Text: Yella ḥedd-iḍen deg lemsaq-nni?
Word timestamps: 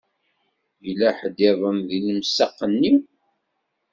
Yella 0.85 1.09
ḥedd-iḍen 1.19 1.77
deg 1.89 2.01
lemsaq-nni? 2.07 2.93